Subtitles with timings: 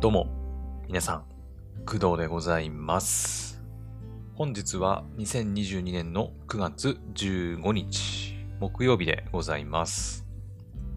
[0.00, 0.26] どうも、
[0.88, 1.24] 皆さん、
[1.86, 3.62] 工藤でございます。
[4.34, 10.26] 本日は2022年の9月15日、木曜日でございます。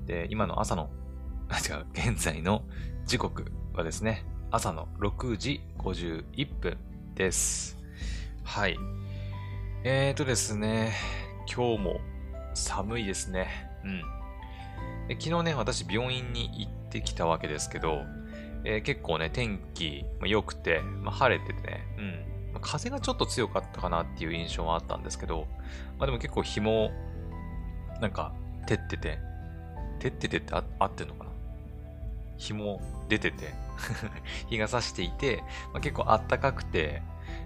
[0.08, 0.90] で、今の朝の、
[1.50, 2.64] あ、違う、現在の
[3.06, 6.78] 時刻はですね、朝の6時51分
[7.14, 7.78] です。
[8.44, 8.78] はい。
[9.84, 10.94] えーとですね、
[11.46, 12.02] 今日も
[12.56, 13.70] 寒いですね。
[13.84, 14.17] うん。
[15.08, 18.04] で昨日ね、私病院に行ってきたわけですけど、
[18.64, 22.54] えー結構ね、天気まあ良くて、まあ、晴れててね、うん。
[22.54, 25.48] まあ風がちょっと強かったかなっていう印象はあったんですけど、
[25.98, 26.92] まあでも結構日も、
[28.02, 28.34] なんか、
[28.68, 29.18] 照ってて、
[30.00, 31.30] 照っててってあ合ってんのかな？
[32.38, 33.54] 日も出てて、
[34.50, 35.42] 日が差していて、
[35.74, 37.02] まあ、結構あったかくて、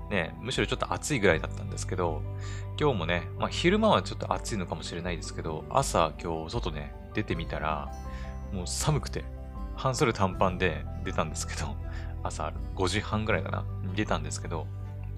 [0.09, 2.21] ね、むしろちょっと暑いぐらいだったんですけど、
[2.79, 7.91] 今日もね、まあ昼間はちょっと暑いのかもしれないですけど、朝今日外ね、出てみたら、
[8.51, 9.23] もう寒くて、
[9.75, 11.75] 半袖短パンで出たんですけど、
[12.23, 14.67] 朝5時半ぐらいかな、出たんですけど、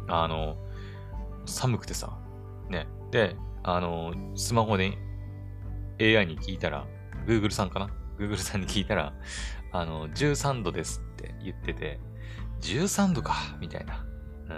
[0.08, 0.58] あの、
[1.46, 2.18] 寒くてさ、
[2.70, 4.98] ね、で、あの、スマホで
[6.00, 6.86] AI に聞いたら、
[7.26, 9.14] Google さんかな ?Google さんに聞いたら、
[9.72, 12.00] あの、13度ですって言ってて、
[12.62, 14.06] 13度かみたいな。
[14.46, 14.50] う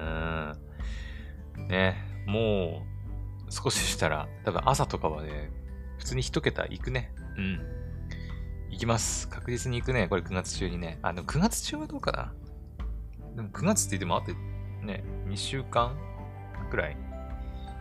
[1.58, 1.67] ーん。
[1.67, 1.95] ね、
[2.27, 2.83] も
[3.47, 5.52] う、少ししたら、多分朝とかはね、
[6.06, 7.11] 普通に一桁行くね。
[7.36, 7.59] うん。
[8.70, 9.28] 行きます。
[9.28, 10.08] 確実に行くね。
[10.08, 11.00] これ9月中にね。
[11.02, 12.31] あの、9月中はどうかな
[13.36, 14.31] でも9月って言ってもあと
[14.86, 15.98] ね、2週間
[16.70, 16.98] くらい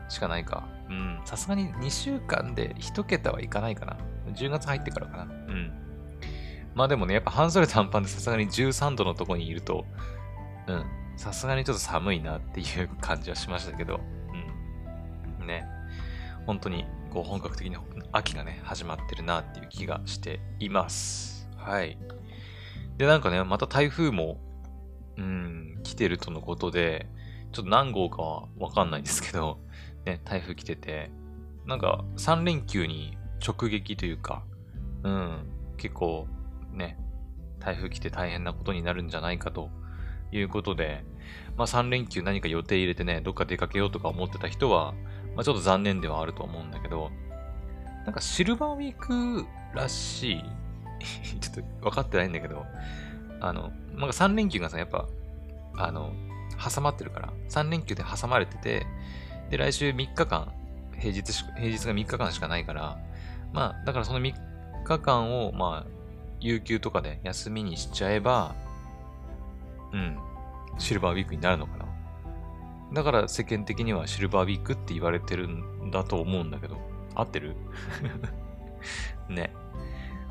[0.08, 0.66] しかないか。
[0.88, 1.20] うん。
[1.26, 3.98] さすがに2週間で1桁はいかないかな。
[4.32, 5.24] 10月入ってからかな。
[5.24, 5.72] うん。
[6.74, 9.84] まあでもね、やっぱ半袖短パンでさすがに13度のとこにいると、
[10.66, 10.84] うん。
[11.18, 14.00] さすがにちょっと寒いなっていう感じはしましたけど、
[15.40, 15.46] うん。
[15.46, 15.66] ね。
[16.46, 17.76] 本当に、こう本格的に
[18.10, 21.48] 秋がね、始まってるなっていう気がしています。
[21.56, 21.96] はい。
[22.98, 24.40] で、なんかね、また台風も、
[25.16, 27.06] うん、来てるとのことで、
[27.52, 29.60] ちょっと何号かはわかんないんですけど、
[30.04, 31.12] ね、台風来てて、
[31.66, 33.16] なんか3連休に
[33.46, 34.42] 直撃というか、
[35.04, 36.26] うん、結構
[36.72, 36.98] ね、
[37.60, 39.70] 台風来て大変なことになるんじゃないかと
[40.32, 41.04] いうことで、
[41.56, 44.94] まあ3連休何か予定入れてね、どっか出かけようとか思ってた人は、
[45.34, 47.10] まあちょっと残念ではあると思うんだけど、
[48.04, 50.44] なんかシルバーウィークらしい、
[51.40, 52.64] ちょっと分かってないんだけど、
[53.40, 55.06] あの、なんか3連休がさ、やっぱ、
[55.76, 56.12] あの、
[56.74, 58.86] 挟まってるから、3連休で挟まれてて、
[59.50, 60.52] で、来週3日間、
[60.98, 62.98] 平日、平日が3日間しかないから、
[63.52, 64.34] まあ、だからその3
[64.84, 65.90] 日間を、まあ、
[66.40, 68.54] 有給とかで休みにしちゃえば、
[69.92, 70.18] うん、
[70.78, 71.84] シルバーウィークになるのかな。
[72.94, 76.78] だから世間的にはシルバーウィークって言われてるんだと思うんだけど、
[77.14, 77.56] 合ってる？
[79.28, 79.52] ね。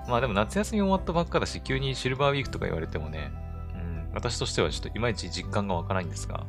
[0.08, 3.32] まあでも夏休み終わったばっかだし、急にシルバーウィークとか言われてもね、
[3.74, 6.46] うん、私としてはちょっといまいち実感がわかないんですが、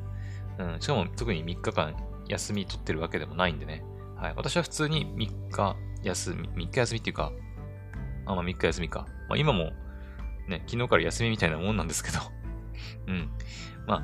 [0.59, 1.95] うん、しかも特に3日間
[2.29, 3.85] 休み取ってるわけでもないんでね。
[4.17, 4.35] はい。
[4.37, 7.33] 私は普通に3日休み、3日休みっていうか、
[8.27, 9.07] あ、まあ3日休みか。
[9.29, 9.73] まあ今も
[10.49, 12.19] ね、昨日から休みみたいなもんなんですけど、
[13.09, 13.31] うん。
[13.87, 14.03] まあ、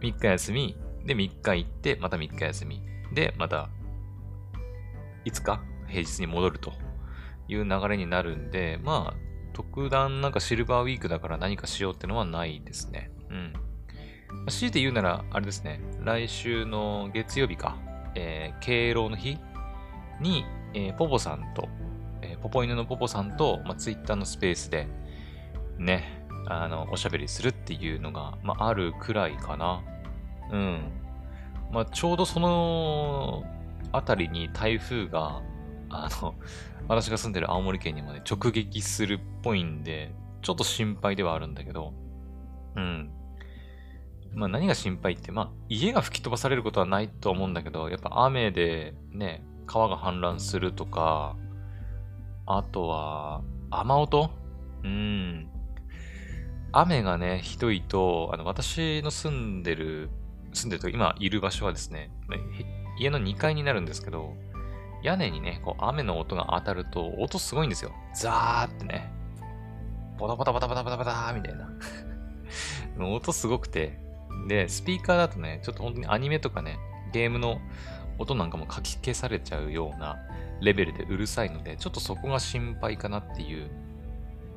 [0.00, 0.76] 3日休み、
[1.10, 2.80] で3日行って、また3日休み。
[3.12, 3.68] で、また、
[5.24, 5.60] 5日？
[5.88, 6.72] 平日に戻ると
[7.48, 9.20] いう流れになるんで、まあ、
[9.52, 13.10] 特段なんかシルバーウィークだから何かしようってのはないですね。
[13.28, 13.52] うん。
[13.52, 13.60] ま
[14.46, 17.76] あ強いて言うなら、あれですね、来週の月曜日か、
[18.14, 19.36] えー敬老の日
[20.20, 20.44] に、
[20.74, 21.68] えーポポさんと、
[22.22, 24.86] えーポポ犬のポポさんと、まあ、ツイッターのスペースで、
[25.76, 29.82] ね、あの、おしゃべりするっていうのが、まあ、あるくらいかな。
[30.52, 30.99] うん。
[31.72, 33.44] まあ、ちょうどその
[33.92, 35.42] あたりに台風が、
[35.88, 36.34] あの、
[36.88, 41.92] 私が住んでる青森県にもね、直撃するっぽいんで、ちょっと心配ではあるんだけど、
[42.76, 43.10] うん。
[44.34, 51.36] まあ何が心配って、まあ家が吹き飛ばされることはないと思うんだけど、やっぱ雨でね、川が氾濫するとか、
[52.46, 54.30] あとは、雨音？
[54.82, 55.48] うん。
[56.72, 60.10] 雨がね、ひどいと、あの、私の住んでる、
[60.52, 62.10] 住んでると、今いる場所はですね、
[62.98, 64.34] 家の2階になるんですけど、
[65.02, 67.92] 屋根にね、こう雨の音が当たると、音すごいんですよ。
[68.14, 69.10] ザーってね。
[70.18, 71.70] ボタボタボタボタボタボタみたいな。
[73.06, 73.98] 音すごくて。
[74.48, 76.78] で、スピーカーだとね、ちょっと本当にアニメとかね、
[77.12, 77.60] ゲームの
[78.18, 80.18] 音なんかもかき消されちゃうような
[80.60, 83.70] レベルでうるさいので、ちょっとそこが心配かなっていう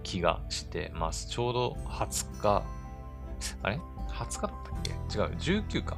[0.03, 1.29] 気がしてます。
[1.29, 2.63] ちょうど20日、
[3.63, 3.79] あれ
[4.09, 4.91] ?20 日だったっけ？
[4.91, 5.97] 違う、19か。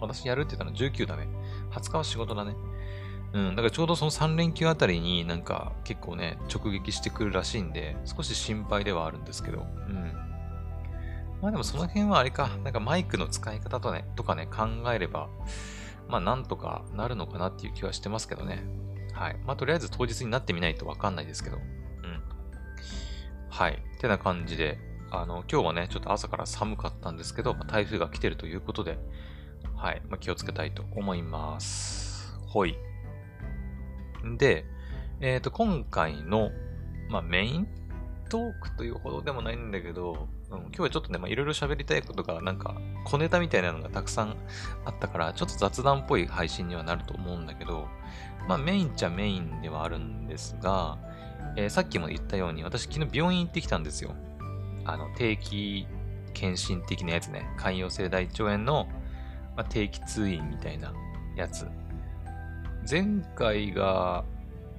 [0.00, 1.28] 私やるって言ったの19だね。
[1.70, 2.54] 20日は仕事だね。
[3.32, 9.62] うん、だからちょうどその3連休あたりになんか結構ね、直撃してくるらしいんで、少し心配ではあるんですけど、う
[9.92, 10.12] ん。
[11.40, 15.28] まあでもその辺はあれか、なんかマイクの使い方とね、とかね、考えれば、
[16.08, 18.64] まあなんとかなるのかなっていう気はしてますけどね。
[19.12, 19.36] はい。
[19.46, 21.62] まあとりあえず当日になってみないとわかんないですけど、うん。
[23.48, 23.74] はい。
[23.74, 24.78] ってな感じで、
[25.10, 28.98] あの、今日はね、ちょっと朝から寒かったんですけど、まあ、台風が来てるということで、
[29.76, 30.02] はい。
[30.08, 32.38] まあ、気をつけたいと思います。
[32.46, 32.76] ほい。
[34.38, 34.64] で、
[35.20, 36.50] えっ、と、今回の、
[37.08, 37.68] まあ、メイン
[38.28, 42.74] トークというほどでもないんだけど、うん、今日はちょっとね、まあ、いろいろ喋りたいことが、なんか、
[43.04, 44.36] 小ネタみたいなのがたくさん
[44.84, 47.88] あったから、ちょっと雑談っぽい配信にはなると思うんだけど、
[48.48, 50.98] まあ、メインっちゃメインではあるんですが、
[51.56, 54.14] えーさっきも言ったように、私昨日病院行ってきたんですよ。
[54.84, 55.86] あの、定期
[56.32, 57.48] 検診的なやつね。
[57.58, 58.88] 潰瘍性大腸炎の、
[59.56, 60.92] まあ、定期通院みたいな
[61.36, 61.66] やつ。
[62.88, 64.24] 前回が、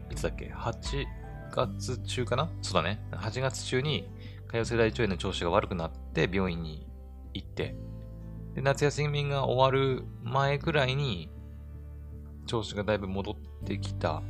[0.10, 1.06] いつだっけ ?8
[1.52, 2.50] 月中かな？
[2.62, 3.00] そうだね。
[3.12, 4.10] 8月中に
[4.50, 6.88] 潰瘍性大腸炎の調子が悪くなって病院に
[7.34, 7.76] 行って、
[8.56, 11.30] で、夏休みが終わる前ぐらいに
[12.48, 14.22] 調子がだいぶ戻ってきた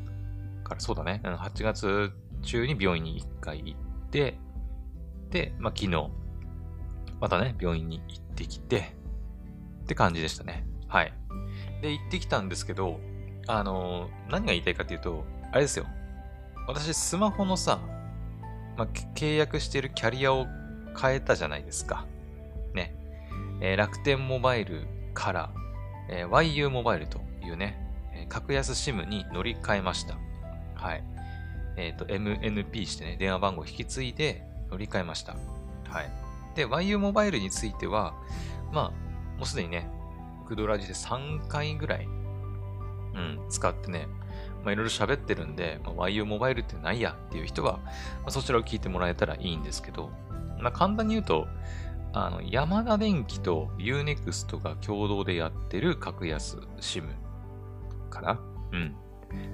[0.64, 1.22] から、そうだね。
[1.24, 2.12] 8月
[2.44, 4.38] 中に病院に1回行って、
[5.32, 6.10] で、まあ、昨日、
[7.20, 8.96] またね、病院に行ってきて、
[9.84, 10.66] って感じでしたね。
[10.88, 11.14] はい。
[11.82, 13.00] で、行ってきたんですけど、
[13.48, 15.86] あのー何が言いたいかっていうと、あれですよ。
[16.68, 17.80] 私、スマホのさ、
[18.78, 20.48] まあ、契約してるキャリアを
[21.00, 22.06] 変えたじゃないですか。
[22.74, 22.96] ね。
[23.62, 25.54] えー楽天モバイルから、
[26.10, 27.78] えー YU モバイルというね、
[28.14, 30.18] えー格安 SIM に乗り換えました。
[30.76, 31.04] はい。
[31.78, 35.34] えっ、と、MNP してね、電話番号引き継いで乗り換えました。
[35.90, 36.12] はい。
[36.56, 38.14] で、YU モバイルについては、
[38.72, 39.90] まあ、もうすでにね、
[40.48, 44.08] クドラジで3回ぐらい、うん、使ってね、
[44.64, 50.10] まあ、いろいろ喋ってるんで、まあ、YU モバイルってないやっていう人は、まあ、そちらを聞いてもらえたらいいんですけど、
[50.60, 51.48] まあ、簡単に言うと、
[52.14, 57.06] あの、ヤマダ電機と Unext が共同でやってる格安 SIM
[58.10, 58.40] かな
[58.74, 58.96] うん。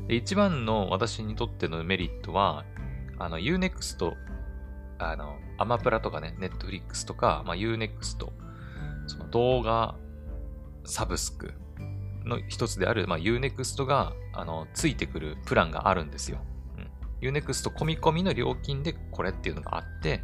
[0.07, 2.65] で、一番の私にとってのメリットは、
[3.19, 4.13] あの、Unext、
[4.99, 8.27] あの、アマプラとかね、Netflix とか、まあ、Unext、
[9.07, 9.95] その動画
[10.85, 11.53] サブスク
[12.25, 16.39] の一つである、まあ、Unext が、あの、ついてくるプランがあるんですよ。
[17.21, 17.29] うん。
[17.29, 20.23] Unext 込み込みの料金でこれっていうのがあって、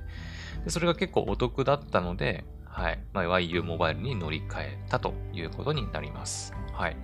[0.63, 2.99] でそれが結構お得だったので、はい。
[3.13, 6.53] まあ、YU モバイルに乗り換えたということになります。
[6.73, 6.97] はい。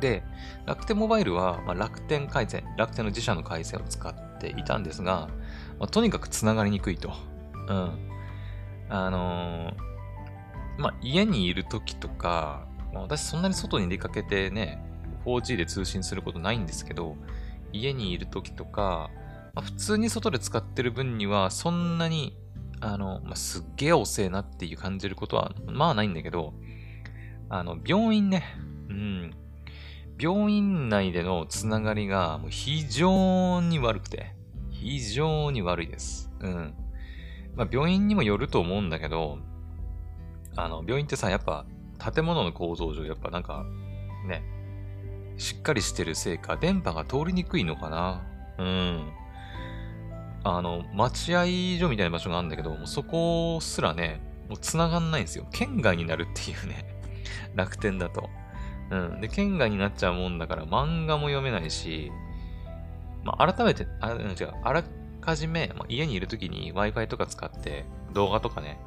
[0.00, 0.24] で、
[0.66, 5.28] 楽天モバイルは、まあ、楽天回線、楽天の自社の回線を使っていたんですが、
[5.78, 7.12] まあ、とにかく繋がりにくいと。
[7.68, 8.10] うん。
[8.88, 9.94] あのー
[10.78, 14.82] まあ、家にいる時とか、まあ、私そんなに外に出かけてね、
[15.24, 17.16] 4G で通信することないんですけど、
[17.72, 19.10] 家にいる時とか、
[19.54, 22.36] まあ、普通に外で使ってる分には、そんなに、
[22.80, 26.54] あの、まあ、すっげえ遅えなっていう感じることは、まあないんだけど、
[27.48, 28.44] あの、病院ね、
[28.88, 29.34] うん、
[30.18, 34.33] 病院内でのつながりがもう非常に悪くて、
[34.84, 36.30] 非常に悪いです。
[36.40, 36.74] うん。
[37.56, 39.38] まあ、病院にもよると思うんだけど、
[40.56, 41.64] あの、病院ってさ、やっぱ、
[42.12, 43.64] 建物の構造上、やっぱなんか、
[44.28, 44.42] ね、
[45.38, 48.26] しっかりしてるせいか、電波が通りにくいのかな。
[48.58, 49.12] うん。
[50.44, 51.44] あの、待合
[51.80, 54.20] 所みたいな場所があるんだけど、もうそこすらね、
[54.50, 55.46] もう繋がんないんですよ。
[55.50, 56.84] 県外になるっていうね、
[57.56, 58.28] 楽天だと。
[58.90, 59.20] うん。
[59.22, 62.12] で、県外になっちゃうもんだから、漫画も読めないし、
[63.24, 64.84] まあ、改めて、あ、うん違う、あら
[65.20, 68.78] かじめ、まあ、家にいるときに Wi-Fi とか使って、動画とかね、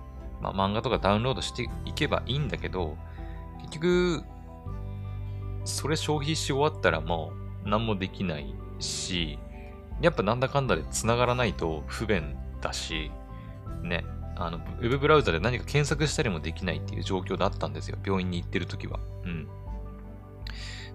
[0.42, 2.96] まあ、漫画とかダウンロードしていけばいいんだけど、
[3.62, 4.24] 結局、
[5.66, 7.34] それ消費し終わったらも
[7.66, 9.38] う何もできないし、
[10.02, 13.12] やっぱなんだかんだで繋がらないと不便だし、
[13.82, 17.98] ね、あの、ウェブブラウザで何か検索したりもできないっていう状況だったんですよ。
[18.06, 19.00] 病院に行ってる時は。
[19.24, 19.48] うん。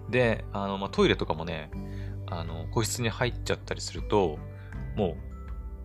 [0.09, 1.69] で、あの、まあ、トイレとかもね、
[2.27, 4.39] あの、個室に入っちゃったりすると、
[4.95, 5.17] も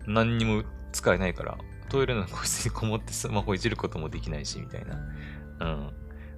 [0.07, 5.92] う何にも使えないから、トイレの個室にこもってスマホいじることもできないし、みたいな。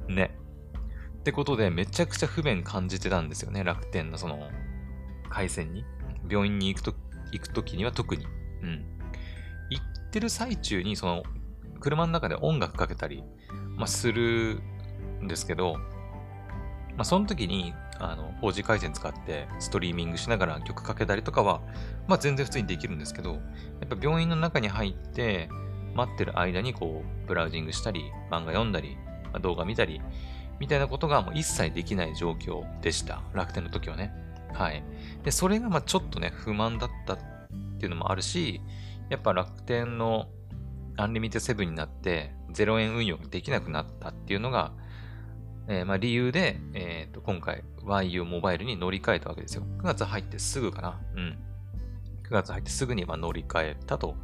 [0.08, 0.14] うん。
[0.14, 0.36] ね。
[1.18, 4.48] ってことで、めちゃくちゃ不便感じてたんですよね、楽天のその、
[5.28, 5.84] 回線に。
[6.28, 6.94] 病院に行くと、
[7.32, 8.24] 行くときには特に。
[8.62, 8.84] うん。
[9.70, 11.22] 行ってる最中に、その、
[11.80, 13.24] 車の中で音楽かけたり、
[13.76, 14.60] まあ、する
[15.22, 15.74] んですけど、
[16.96, 21.60] まあ、その時に、あの、4G 回線使ってストリーミングしながら曲かけたりとかは、
[22.08, 23.38] まあ、全然普通にできるんですけど、や
[23.84, 25.48] っぱ病院の中に入って、
[25.94, 30.00] 待ってる間にこう、ブラウジングしたり、漫画読んだり、まあ動画見たり、
[30.58, 33.22] みたいなことがもう一切できない状況でした。
[33.32, 34.12] 楽天の時はね。
[34.52, 34.82] はい。
[35.24, 37.18] で、それがまあちょっとね、不満だったっ
[37.78, 38.60] ていうのもあるし、
[39.08, 40.28] やっぱ楽天の
[40.96, 44.72] アンリミテセブンになって0円運用ができなくなったっていうのが、
[45.70, 49.62] えー、まあ理由で、えー、と今回 YU モバイルに乗り換えたわけですよ。
[49.78, 51.00] 9月入ってすぐかな。
[51.14, 51.38] うん。
[52.28, 54.16] 9月入ってすぐにま乗り換えたと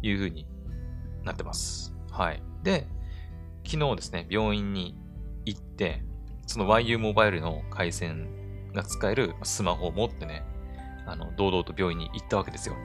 [0.00, 0.46] いうふうに
[1.24, 1.92] なってます。
[2.12, 2.40] はい。
[2.62, 2.86] で、
[3.64, 4.96] 昨日ですね、病院に
[5.44, 6.04] 行って、
[6.46, 10.44] その YU モバイルの回線が使えるスマホを持ってね、
[11.04, 12.76] あの、堂々と病院に行ったわけですよ。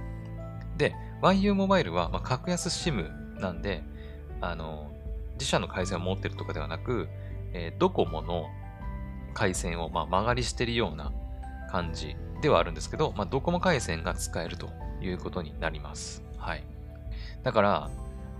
[0.76, 3.84] で、YU モバイルは、ま、格安 SIM なんで、
[4.42, 4.92] あの、
[5.34, 7.08] 自社の回線を持ってるとかではなく、
[7.54, 8.48] えー、ドコモの
[9.34, 11.12] 回線を、まあ、曲がりしてるような
[11.72, 14.70] 感じではあるんですけど、まあ、ドコモ回線が使えると
[15.02, 16.24] いうことになります。
[16.38, 16.64] はい。
[17.44, 17.90] だから、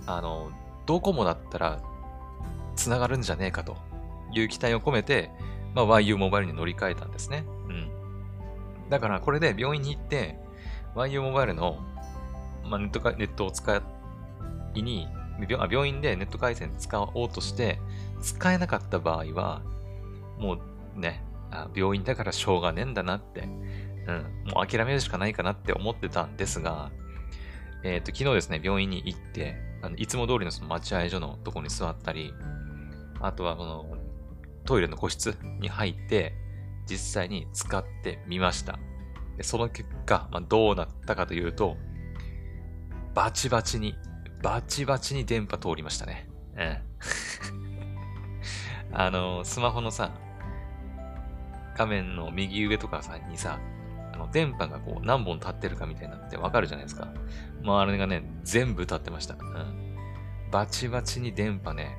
[0.06, 0.52] あの、
[0.86, 1.82] ドコモだったら
[2.76, 3.78] 繋がるんじゃねえかと
[4.34, 5.30] いう期待を込めて、
[5.74, 7.46] まあ、YU モバイルに乗り換えたんですね。
[7.70, 8.90] うん。
[8.90, 10.38] だからこれで病院に行って、
[10.96, 11.78] YU モバイルの、
[12.66, 13.82] まあ、ネットかネットを使
[14.74, 15.08] いに
[15.48, 17.80] 病院でネット回線使おうとして、
[18.22, 19.62] 使えなかった場合は、
[20.38, 20.58] も
[20.96, 26.92] うね、あ病院だからしょうがねえんだなって、うん、もう諦めるしかないかなって思ってたんですが、
[27.84, 32.34] えっ、ー、と、昨日ですね、病院に行って、あのいつも通りのその待合所のとこに座ったり、
[33.20, 33.86] あとはこの
[34.66, 36.34] トイレの個室に入って、
[36.88, 38.80] 実際に使ってみました。
[39.38, 41.78] でその結果、まあ、どうなったかというと、
[43.14, 43.96] バチバチに、
[44.42, 46.30] バチバチに電波通りましたね。
[46.58, 47.71] うん。
[48.94, 50.12] あの、スマホのさ、
[51.78, 53.60] 画面の右上とかさ、にさ、
[54.14, 57.08] あの、電波がこう何本立ってるかみたいになってわかるじゃないですか。
[57.64, 59.36] まあ、あれがね、全部立ってました。
[59.36, 59.98] うん。
[60.52, 61.96] バチバチに電波ね、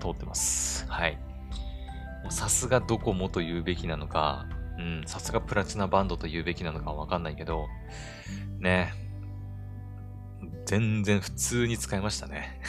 [0.00, 0.86] 通ってます。
[0.88, 1.18] はい。
[2.30, 4.46] さすがドコモと言うべきなのか、
[4.78, 7.66] うん、さすがプラチナバンドと言うべきなのかわかんないけど、
[8.58, 8.92] ね。
[10.64, 12.60] 全然普通に使いましたね。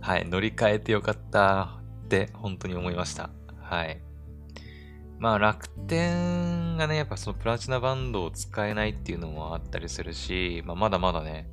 [0.00, 3.30] はい、乗り換えてよかったって本当に思いました。
[3.60, 4.00] はい。
[5.18, 11.48] まあ楽天がね、やっぱそのプラチナバンドを使えないっていうのもあったりするし、まあまだまだね、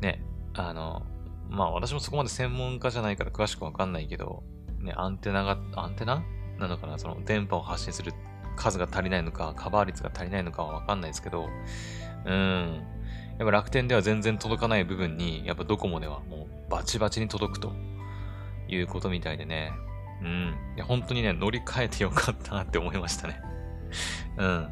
[0.00, 1.02] ね、あの、
[1.48, 4.42] まあ私もそこまで専門家じゃないから詳しくわかんないけど、
[4.78, 6.22] ね、アンテナが、アンテナ？
[6.58, 6.98] なのかな？
[6.98, 8.12] その電波を発信する
[8.54, 11.48] 数が足りないのか、カバー率が足りないのかはわかんないですけど、
[12.26, 12.82] うん。
[13.38, 17.72] やっぱ楽天では全然届かない部分に、やっぱドコモではもうバチバチに届くと
[18.68, 19.72] いうことみたいでね。
[20.22, 20.54] うん。
[20.76, 23.40] いや、本当にね、乗り換えてよかったなって思いましたね。
[24.36, 24.68] うん。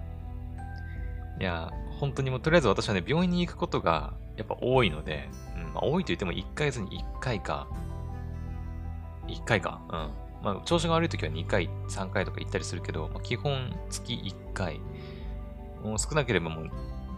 [1.40, 7.68] いや、本当にもうとりあえず私はね、病院に行くことがやっぱ多いので、うんまあ、多いと言っても1ヶ月に1回か、
[9.26, 10.10] 1回か、うん。
[10.42, 14.80] まあ、調子が悪い時は2回、3回とか行ったりするけど、まあ、基本月1回。
[15.82, 16.70] もう少なければもう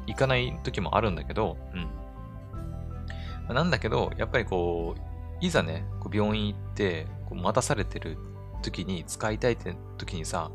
[0.06, 1.82] 行かない時もあるんだけど、うん。
[1.82, 8.16] まあ、なんだけど、やっぱりこう、いざね、こう病院行って、こう待たされてる
[8.62, 10.50] 時に使いたいって時にさ、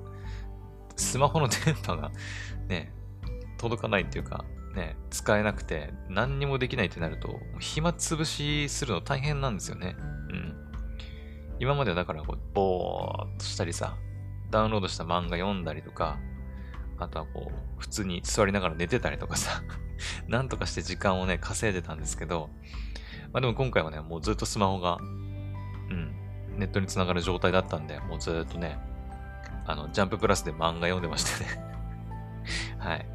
[0.95, 2.11] スマホの電波が
[2.67, 2.93] ね、
[3.57, 9.95] 届かないっていうか、ね、使えなくて何にもできないってなると、暇つぶしするの大変なんですよね。
[9.97, 10.01] う
[10.33, 10.55] ん。
[11.59, 13.97] 今まではだからこう、ぼーっとしたりさ、
[14.49, 16.17] ダウンロードした漫画読んだりとか、
[16.99, 19.63] あとはこう、普通に座りながら寝てたりとかさ、
[20.27, 22.49] なんとかして時間をね、稼いでたんですけど、
[23.31, 25.03] まあでも今回はね、もうずっとスマホが、う
[25.93, 26.13] ん、
[26.57, 28.79] ネットにつながる状態だったんで、もうずっとね、
[29.65, 31.63] あの、ジャンププラスで漫画読んでましたね
[32.79, 33.05] はい。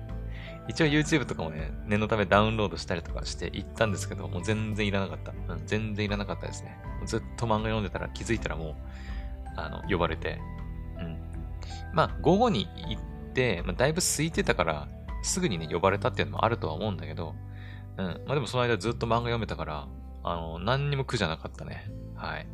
[0.69, 5.33] 一応 YouTube とかもね、念のためダウンロードしたりとかして行ったんですけど、もう全然いらなかった。
[5.33, 6.79] うん、全然いらなかったですね。
[7.05, 8.75] ずっと漫画読んでたら気づいたらもう、
[9.57, 10.39] あの、呼ばれて。
[10.99, 11.19] うん。
[11.93, 13.03] まあ、午後に行っ、
[13.65, 14.89] まあ、だいぶ空いてたから、
[15.23, 17.35] すぐにね、呼ばれたっていうのもあるとは思うんだけど、
[17.97, 18.07] うん。
[18.27, 19.89] まあでもその間ずっと漫画読めたから、
[20.23, 21.91] あの、何にも苦じゃなかったね。
[22.15, 22.47] はい。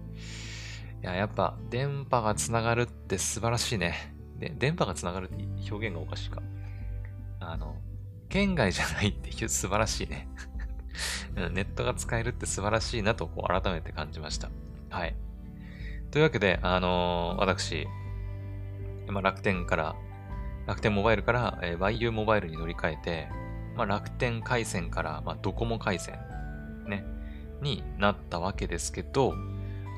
[1.02, 4.14] いや、やっぱ、電波がつながるって素晴らしいね。
[4.38, 6.42] で、電波がつながるって表現がおかしいか。
[7.40, 7.76] あの、
[8.28, 10.28] 県外じゃないって素晴らしいね。
[11.34, 14.50] ネットが使えるって素晴らしいなと、こう、改めて感じました。
[14.90, 15.16] はい。
[16.10, 17.86] というわけで、あのー、私、
[19.08, 19.96] 今楽天から、
[20.70, 23.28] 楽天モバイルから、え、YU モバイルに乗り換えて、
[23.76, 26.20] まあ、楽天回線から、まあ、ドコモ回線、
[26.86, 27.04] ね、
[27.60, 29.34] になったわけですけど、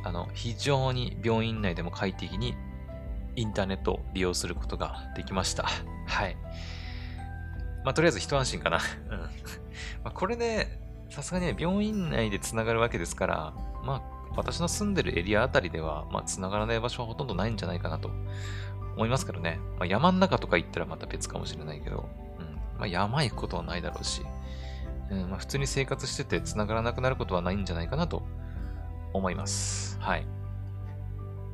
[0.03, 2.55] あの、非常に病院内でも快適に
[3.37, 5.65] インターネットを利用することができました。
[6.09, 6.39] はい。
[7.85, 8.79] まあ、とりあえず一安心かな。
[9.11, 9.31] うん。
[10.05, 10.79] ま、これで、
[11.11, 13.53] さすがにね、病院内で繋がるわけですから、
[13.85, 14.03] まあ、
[14.37, 18.11] 私の住んでるエリアあたりでは、まあ、繋がらない場所はほとんどないんじゃないかなと
[18.97, 19.61] 思いますけどね。
[19.79, 22.09] まあ、山ん中とか行ったらまた別かもしれないけど、
[22.39, 22.55] うん。
[22.79, 24.23] まあ、山行くことはないだろうし、
[25.11, 28.23] うんまあ、普通に生活してて繋がらなくなることはないんじゃないかなと
[29.13, 29.99] 思います。
[30.01, 30.27] はい。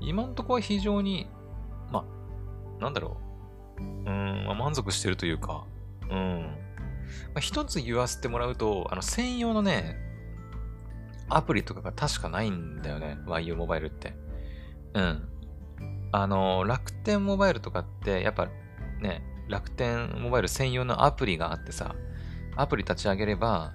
[0.00, 1.28] 今んとこは非常に、
[1.90, 2.04] ま
[2.78, 3.16] あ、なんだろ
[3.78, 3.83] う。
[3.83, 5.64] うん、まあ、満足してるというか、
[6.11, 6.40] うん。
[7.35, 9.97] まあ、一つ言わせてもらうと、あの、専用のね、
[11.28, 13.18] アプリとかが確かないんだよね。
[13.26, 14.14] YU モバイルって。
[14.95, 15.27] うん。
[16.12, 18.48] あの、楽天モバイルとかって、やっぱ
[19.00, 21.94] ね、楽天モバイル専用のアプリがあってさ、
[22.56, 23.72] アプリ立ち上げれば、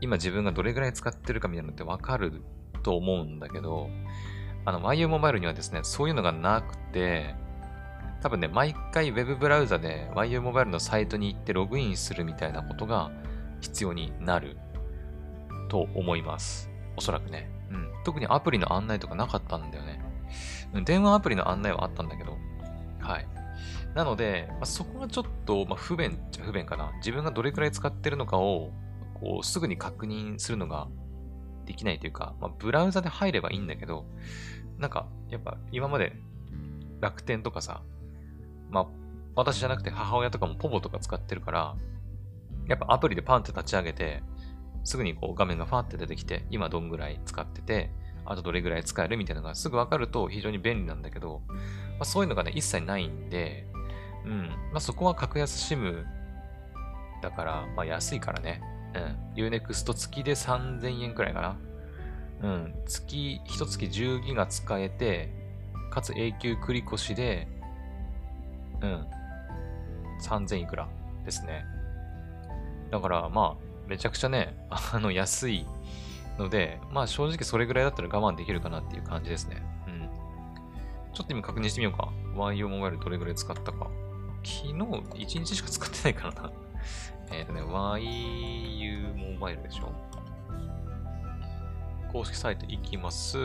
[0.00, 2.42] 今自分がどれぐらい使ってるかみたいなのってわかる
[2.82, 3.88] と思うんだけど、
[4.64, 7.34] あの、YU モバイルにはですね、そういうのがなくて、
[8.22, 13.10] 多分ね、毎回 Web ブラウザで YU モバイルのサイトに行ってログインするみたいなことが
[13.60, 14.58] 必要になる
[15.68, 16.70] と思います。
[16.96, 17.50] おそらくね。
[17.70, 17.90] うん。
[18.04, 20.02] 特にアプリの案内とかなかったんだよね。
[20.84, 22.38] 電話アプリの案内はあったんだけど、
[23.00, 23.26] はい。
[23.94, 26.92] なので、まあ、そこがちょっと、まあ、不便っちゃ不便かな。
[26.98, 28.70] 自分がどれくらい使ってるのかを、
[29.14, 30.88] こう、すぐに確認するのが
[31.66, 34.04] できないというか、まあ、ブラウザで入ればいいんだけど、
[34.78, 36.16] なんか、やっぱ今まで
[37.00, 37.82] 楽天とかさ、
[38.70, 38.86] まあ、
[39.34, 41.76] 私じゃなくて母親とかもポボとか使ってるから、
[42.68, 44.22] やっぱアプリでパンって立ち上げて、
[44.84, 47.90] すぐにこう画面がファーって出てきて、今どんぐらい使ってて、
[48.24, 51.54] あとどれぐらい使えるみたいなのがすぐわかると非常に便利なんだけど、ま
[52.00, 53.66] あ、そういうのがね、一切ないんで、
[54.24, 54.48] うん。
[54.72, 56.04] まあ、そこは格安 SIM
[57.22, 58.62] だから、まあ、安いからね。
[59.36, 59.46] うん。
[59.46, 61.56] Unext 付きで3000円くらいかな。
[62.42, 62.74] うん。
[62.86, 65.30] 月、一月10ギガ使えて、
[65.90, 67.48] かつ永久繰越で、
[68.80, 69.06] うん。
[70.22, 70.88] 3000いくら
[71.24, 71.64] ですね。
[72.90, 75.66] だから、まあ、めちゃくちゃね、あの、安い
[76.40, 79.62] ので、まあ正直それぐらいだったら我慢できるかなっていう感じですね。
[79.86, 80.08] うん。
[81.12, 82.08] ちょっと今確認してみようか。
[82.34, 83.90] YO モバイルどれぐらい使ったか。
[84.42, 86.50] 昨日1日しか使ってないからな。
[87.30, 89.92] えっ、とね、YU モバイルでしょ。
[92.10, 93.38] 公式サイト行きます。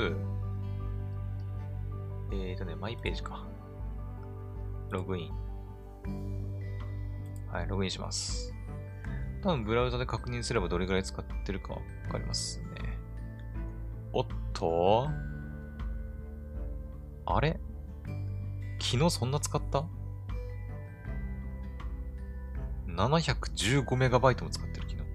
[2.31, 3.45] えっ、ー、とね、マイページか。
[4.89, 5.31] ログイン。
[7.51, 8.54] はい、ログインします。
[9.45, 11.79] 多分ブラウザで確認すればどれぐらい使ってるかわ
[12.11, 12.65] かりますね。
[14.11, 15.07] おっと？
[17.27, 17.59] あれ？
[18.81, 19.85] 昨日そんな使った
[22.87, 25.07] ?715 メガバイトも使ってる昨日。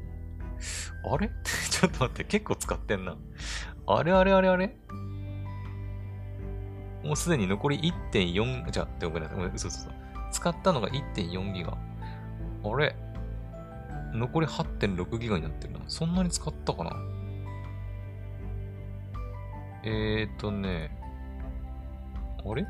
[1.13, 1.29] あれ？
[1.69, 3.17] ちょっと待って、結構使ってんな。
[3.89, 4.13] あれ？
[4.13, 4.33] あれ？
[4.33, 4.49] あれ？
[4.49, 4.77] あれ？
[7.03, 7.81] もうすでに残り
[8.13, 9.91] 1.4、じゃあ、ごめんなさい、ごめん、嘘嘘嘘。
[10.31, 11.73] 使ったのが1.4ギガ。
[11.73, 12.95] あれ？
[14.13, 15.81] 残り8.6ギガになってるな。
[15.89, 16.97] そんなに使ったかな？
[19.83, 20.97] えーとね、
[22.45, 22.67] あれ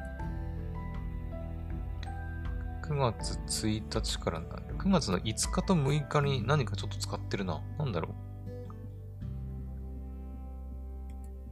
[2.85, 4.47] ?9 月1日からな、
[4.79, 7.61] 9月の5日と6日に何かちょっと使ってるな。
[7.79, 8.15] なんだろ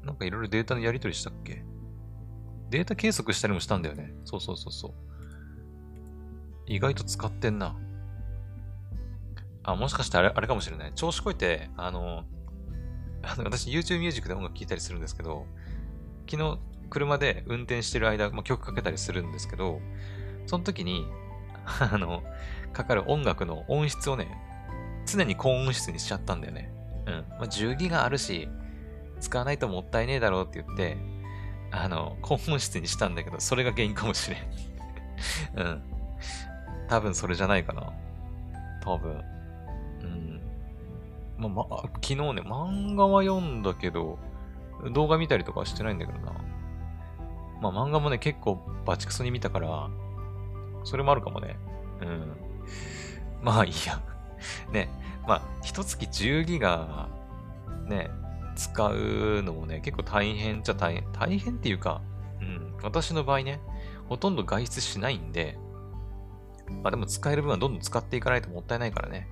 [0.03, 0.07] う。
[0.07, 1.65] なんかいろいろデータのやり取りしたっけ？
[2.71, 4.13] データ計測したりもしたんだよね。
[4.25, 4.93] そうそうそうそう。
[6.67, 7.75] 意外と使ってんな。
[9.63, 10.93] あ、もしかしてあれあれかもしれない。
[10.95, 12.25] 調子こいて、あの、
[13.23, 15.47] あの私 YouTube ミュージックで音楽聴いたりするんですけど、
[16.29, 19.81] 昨日車で運転してる間、まあ、曲かけたりするんですけど、
[20.47, 21.07] その時に、
[21.65, 22.23] あの、
[22.73, 24.29] かかる音楽の音質をね、
[25.07, 26.73] 常に高音質にしちゃったんだよね。
[27.07, 27.25] うん。
[27.31, 28.49] まあ、10ギガあるし、
[29.21, 30.97] 使わないともったいねえだろうって言って、
[31.71, 34.41] あの、高音質にしたんだけど、それが原因かもしれん。
[35.57, 35.83] うん。
[36.89, 37.93] 多分それじゃないかな。
[38.83, 39.23] 多分。
[41.39, 44.19] ま、ま、昨日ね、漫画は読んだけど、
[44.93, 46.33] 動画見たりとかはしてないんだけどな。
[47.61, 49.91] まあ漫画もね、結構バチクソに見たから、
[50.85, 51.57] それもあるかもね。
[52.03, 52.37] うん。
[53.43, 54.01] まあいいや。
[54.73, 54.89] ね、
[55.27, 57.09] まあ、一月10ギガ、
[57.87, 58.11] ね、
[58.55, 61.13] 使うのもね、結構大変っちゃ大変。
[61.13, 62.03] 大変っていうか、
[62.41, 63.61] うん、私の場合ね、
[64.09, 65.59] ほとんど外出しないんで、
[66.83, 69.29] まあでも使える分はどんどん使っていかないともったいないからね。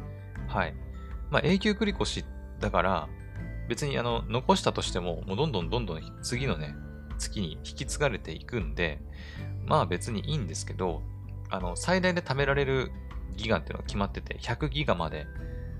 [0.49, 0.75] はい。
[1.31, 2.25] まあ、永久繰越し
[2.61, 3.09] だから、
[3.69, 6.75] 別にあの、残したとしても、もうどんどんどんどん次のね、
[7.19, 9.01] 月に引き継がれていくんで、
[9.67, 11.03] まあ別にいいんですけど、
[11.51, 12.93] あの、最大で貯められる
[13.37, 15.27] ギガっていうのが決まってて、100ギガまで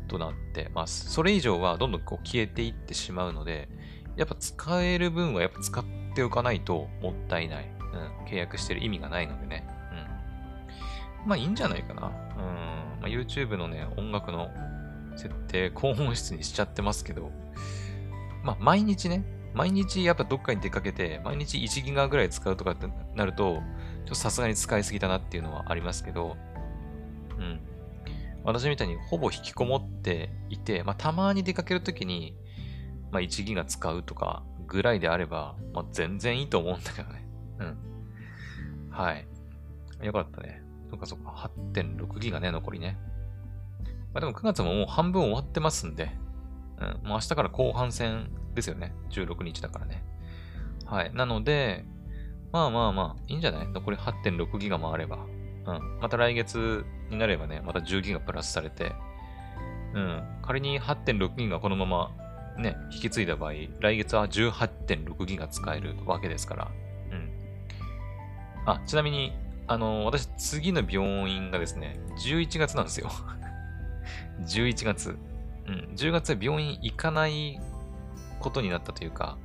[0.09, 1.11] となってます。
[1.11, 3.69] それ以上はどんどんこう消えていってしまうので、
[4.17, 7.71] やっぱ使える分はやっぱ使っておかないともったいない。
[7.93, 9.67] うん、契約してる意味がないのでね。
[11.23, 11.29] うん。
[11.29, 12.07] まあいいんじゃないかな。
[12.07, 12.13] うん。
[13.01, 14.51] まあ、YouTube のね、音楽の
[15.16, 17.31] 設定、高音質にしちゃってますけど、
[18.42, 19.24] まあ、毎日ね、
[19.55, 26.37] 毎日やっぱどっかに出かけて、毎日1ギガぐらい使うとかってなると、ちょっとさすがに使いすぎたなっていうのはありますけど、
[27.38, 27.61] うん。
[28.44, 32.37] 私みたいにほぼ引きこもっていて、まあ、たまに出かけるときに、
[33.11, 37.26] まあ、1ギガ使うとかぐらいであれば、まあ、全然いいと思うんだけどね。
[37.59, 38.90] うん。
[38.90, 39.26] はい。
[40.02, 40.62] よかったね。
[40.90, 41.50] そっかそっか。
[41.72, 42.98] 8.6ギガね、残りね。
[44.16, 46.11] まあ、でも9月ももう半分終わってますんで、
[46.79, 46.87] うん。
[46.87, 48.94] もう明日から後半戦ですよね。
[49.11, 50.02] 16日だからね。
[50.87, 51.12] はい。
[51.12, 51.85] なので、
[52.50, 53.68] まあまあまあ、いいんじゃない？
[53.68, 55.18] 残り8.6ギガもあれば。
[55.66, 55.98] うん。
[56.00, 58.94] また来月になればね、また10ギガプラスされて、
[59.92, 60.22] うん。
[60.40, 62.11] 仮に8.6ギガこのまま
[62.57, 66.70] ね、引き継いだ場合、来月は18.6ギガ使えるわけですから。
[67.11, 67.31] うん。
[68.64, 73.11] あ、ちなみに、あの、私、次の病院がですね、11月なんですよ。
[74.40, 75.16] 11月。
[75.66, 75.95] うん。
[75.97, 77.61] 10月は病院行かない
[78.40, 79.38] ことになったというか、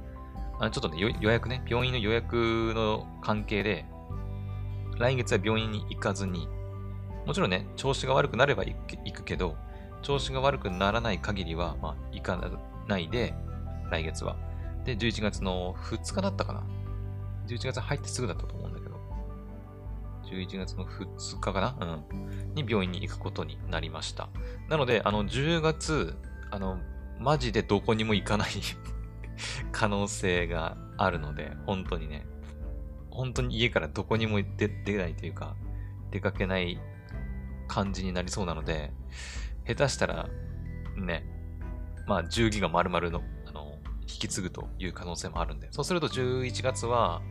[0.59, 3.85] あちょっとね、予約ね、病院の予約の関係で、
[4.99, 6.47] 来月は病院に行かずに、
[7.25, 8.75] もちろんね、調子が悪くなれば行
[9.11, 9.55] くけど、
[10.03, 12.39] 調子が悪くならない限りは、まあ、行か
[12.87, 13.33] ないで、
[13.89, 14.35] 来月は。
[14.85, 16.63] で、11月の2日だったかな
[17.47, 18.55] ?11 月入ってすぐだったと、
[20.31, 21.77] 11月の2日かな？
[21.79, 22.53] うん。
[22.55, 24.29] に病院に行くことになりました。
[24.69, 26.15] なので、あの、10月、
[26.49, 26.79] あの、
[27.19, 28.49] マジでどこにも行かない
[29.71, 32.25] 可能性があるので、本当にね、
[33.09, 35.55] 本当に家からどこにも出出ないというか、
[36.09, 36.79] 出かけない
[37.67, 38.91] 感じになりそうなので、
[39.67, 40.29] 下手したら、
[40.97, 41.25] ね、
[42.07, 47.21] まあ10ギガ丸々の、あの、引き継ぐという可能性もあるんで、そうすると11月は、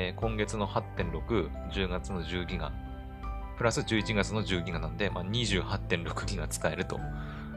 [0.00, 2.70] えー、今月の8.6、10月の10ギガ、
[3.56, 7.00] プラス11月の10ギガなんで、まあ、28.6ギガ使えると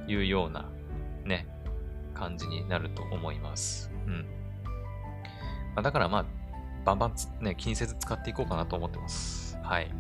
[0.08, 0.68] いうような、
[1.24, 1.46] ね、
[2.16, 3.92] 感じになると思います。
[4.08, 4.26] うん。
[5.76, 6.26] まあ、だからまあ、
[6.84, 9.56] バンバンね、気にせず使っていこうかなと思ってます。
[9.62, 9.92] はい。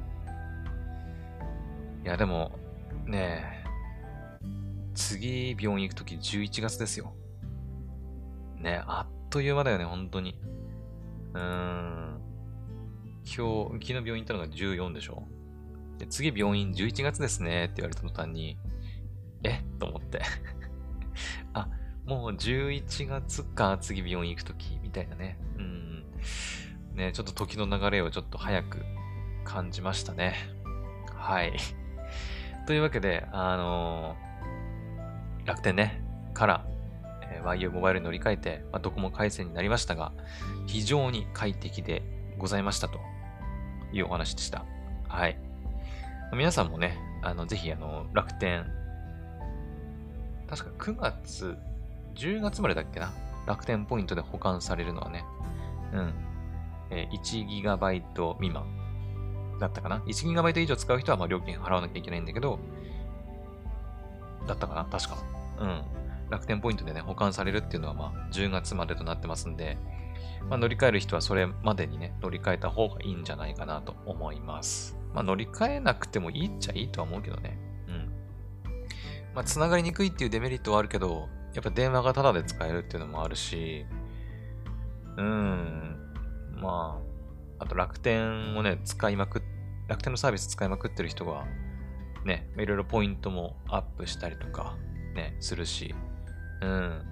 [2.04, 2.58] いや、でも、
[3.06, 3.63] ね
[4.95, 7.13] 次病院行くとき11月ですよ。
[8.58, 10.36] ね、あっという間だよね、本当に。
[11.36, 12.11] うーん。
[13.25, 15.23] 今日、昨日病院行ったのが14でしょ？
[15.97, 18.57] で、次病院11月ですねって言われた途端に、
[19.43, 19.62] え？
[19.79, 20.21] と思って
[21.53, 21.67] あ、
[22.05, 25.38] もう11月か、次病院行くとき、みたいなね。
[25.57, 26.05] うん。
[26.95, 28.84] ね、ちょっと時の流れをちょっと早く
[29.43, 30.36] 感じましたね。
[31.13, 31.53] はい。
[32.67, 36.03] というわけで、あのー、楽天ね、
[36.34, 36.65] から、
[37.23, 40.12] えー、YU モバイルに乗り換えて、まあ、ドコモ回線になりましたが、
[40.67, 42.03] 非常に快適で
[42.38, 42.99] ございましたと
[43.93, 44.65] いうお話でした。
[45.08, 45.38] はい。
[46.34, 48.65] 皆さんもね、あの、ぜひ、あの、楽天、
[50.49, 51.58] 確か9月
[52.15, 53.12] 10月までだっけな？
[53.47, 55.23] 楽天ポイントで保管されるのはね。
[55.93, 56.13] うん。
[56.89, 58.01] えー、1GB
[58.39, 58.65] 未満
[59.60, 62.60] だったかな ?1GB 以上使う人はまあ料金払わなきゃいけないんだけど、
[64.47, 64.86] だったかな？
[64.86, 65.17] 確か。
[65.60, 65.82] うん。
[66.30, 69.77] 楽天ポイントでね、保管されるっていうのはまあ10月までとなってますんで、
[70.49, 74.97] まあ、乗り換える人はそれまでにね、乗り換えた方がいいんじゃないかなと思います。
[75.13, 77.57] まあ、乗り換えなくてもいいっちゃいいとは思うけどね。
[77.88, 78.12] うん。
[79.34, 83.86] まあ、つながりにくいっていうデメリットはあるけど、やっぱ電話がタダで使えるっていうのもあるし、
[85.17, 86.13] うん、
[86.55, 87.01] ま
[87.60, 89.41] あ、あと楽天をね、使いまく、
[89.88, 91.45] 楽天のサービス使いまくってる人が、
[92.25, 94.77] ね、いろいろポイントもアップしたりとか、
[95.15, 95.93] ね、するし、
[96.62, 97.11] うん。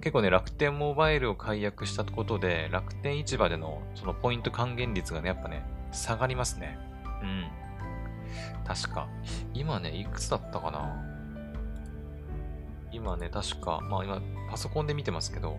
[0.00, 6.78] 結構ね、楽天モバイルを解約したことで、楽天市場でのそのポイント還元率がね、やっぱね、下がりますね。
[7.22, 7.48] うん。
[8.64, 9.08] 確か。
[9.52, 11.04] 今ね、いくつだったかな？
[12.92, 15.58] 今ね、確か、まあ今、パソコンで見てますけど、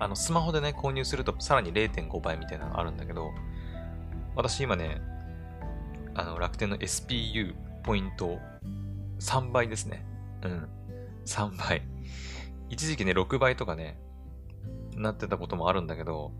[0.00, 3.30] あの、スマホでね、購入するとさらに0.5倍みたいなのあるんだけど、
[4.34, 5.00] 私今ね、
[6.14, 8.38] あの、楽天の SPU ポイント
[9.20, 10.04] 3倍ですね。
[10.42, 10.68] うん。
[11.24, 11.91] 3倍。
[12.72, 13.98] 一時期ね、6倍とかね、
[14.96, 16.32] なってたこともあるんだけど、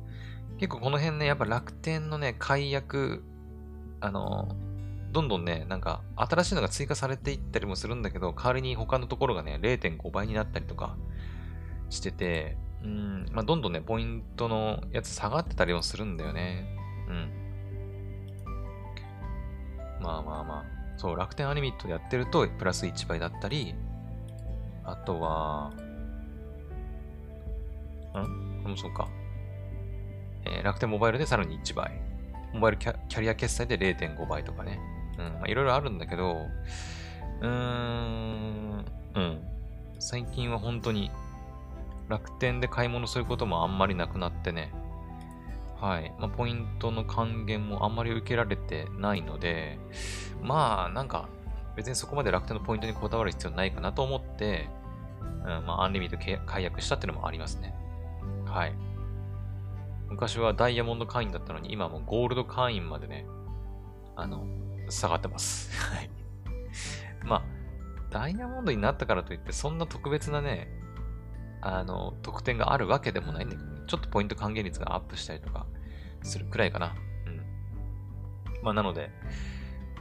[0.57, 3.23] 結構この辺ね、やっぱ楽天のね、解約、
[4.01, 4.57] あの、
[5.13, 10.97] どんどんね、なんか新しいのが追加されていったりもするんだけど、代わりに他のところがね、0.5倍になったりとか
[11.91, 16.65] してて、うん、まあ、どんどんね、ポイントのやつ下がってたりもするんだよね。
[17.09, 17.31] うん。
[20.01, 20.65] まあまあまあ。
[20.97, 23.75] そう、楽天アニメットやってると、プラス1倍だったり、
[24.85, 25.73] あとは、
[28.21, 28.63] ん？
[28.65, 29.09] もそうか。
[30.45, 32.01] えー、楽天モバイルでさらに1倍。
[32.53, 34.79] モバイルキャキャリア決済で0.5倍とかね。
[35.19, 36.47] うん、まあ、いろいろあるんだけど、
[37.41, 39.41] うーん、うん。
[39.99, 41.11] 最近は本当に
[42.09, 44.73] 楽天で買い物することもあんまりなくなってね、
[45.83, 46.13] はい。
[46.19, 49.79] まあ、ポイントの還元もあんまり受けられてないので、
[50.41, 51.29] まあ、なんか、
[51.75, 54.69] 別にそこまで楽天のポイントにこだわる必要ないかなと思って、
[55.21, 57.75] うん、まあ、アンリミット解約したっていうのもありますね。
[58.53, 58.75] はい。
[60.11, 63.27] 昔はダイヤモンド会員だったのに、今もゴールド会員までね、
[64.15, 64.47] あの、
[64.91, 65.71] 下がってます。
[65.81, 66.11] はい。
[67.25, 67.43] まあ、
[68.11, 70.69] ダイヤモンドになったからといって、そんな特別なね、
[71.63, 75.67] あの、特典があるわけでもないんだけど、ね、ちょっとポイント還元率がアップしたりとか
[76.23, 76.95] するくらいかな。
[77.27, 78.63] うん。
[78.63, 79.11] まあ、なので、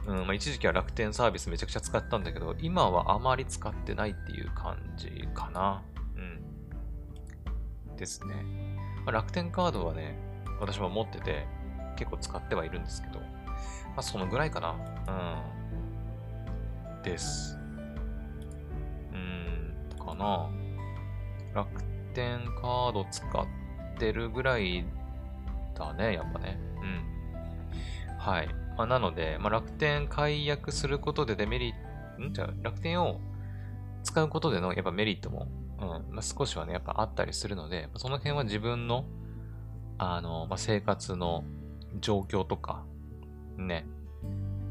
[0.06, 5.82] うんまあ、一時期は楽天サービスめちゃくちゃ使ったんだけど、今はあまり使ってないっていう感じかな。
[6.16, 6.51] うん。
[7.96, 8.34] ですね。
[9.04, 10.16] まあ、楽天カードはね、
[10.60, 11.46] 私も持ってて、
[11.96, 13.26] 結構使ってはいるんですけど、ま
[13.98, 14.76] あ、そのぐらいかな。
[16.94, 17.02] うん。
[17.02, 17.58] です。
[19.12, 20.48] うん、かな。
[21.54, 21.82] 楽
[22.14, 23.46] 天カード使っ
[23.98, 24.84] てるぐらい
[25.74, 26.58] だね、やっぱね。
[26.80, 28.18] うん。
[28.18, 28.48] はい。
[28.76, 31.74] まあ、なので、まあ、楽天解約することでデメリッ
[32.16, 32.32] ト、ん？
[32.32, 33.20] じゃ楽天を
[34.02, 35.48] 使うことでのやっぱメリットも、
[35.82, 36.14] うん。
[36.14, 39.04] まあ、少しはね、やっぱあったりするので、その辺は自分の、
[39.98, 41.44] あの、まあ、生活の
[42.00, 42.84] 状況とか、
[43.56, 43.84] ね、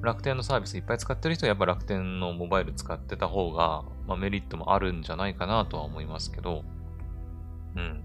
[0.01, 6.63] 楽天のサービスいっぱい使ってる人はやっぱ楽天のモバイル使ってた方が、まあ、メリットもあるんじゃないかなとは思いますけど、
[7.75, 8.03] うん。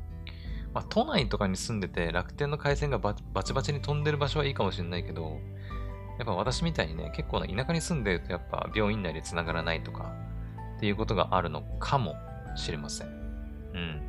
[0.74, 5.38] まあ、都内とかに住んでて楽天の回線がバチバチに飛んでる場所はいいかもしれないけど、
[6.18, 10.14] やっぱ私みたいにね、結構な田舎に住んでるとやっぱ病院内で繋がらないとか
[10.76, 12.14] っていうことがあるのかも
[12.56, 13.08] しれません。
[13.08, 13.10] う
[13.78, 14.00] ん。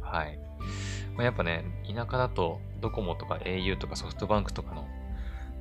[0.00, 0.38] はい。
[1.14, 4.86] まあ、やっぱね、田舎だとドコモとか au とかソフトバンクとかの